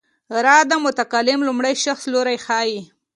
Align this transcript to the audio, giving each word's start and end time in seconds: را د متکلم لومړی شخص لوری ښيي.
را 0.45 0.57
د 0.69 0.71
متکلم 0.85 1.39
لومړی 1.47 1.73
شخص 1.83 2.03
لوری 2.13 2.37
ښيي. 2.45 2.79